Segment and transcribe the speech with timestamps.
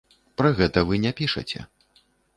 [0.41, 1.59] Пра гэта вы не пішаце.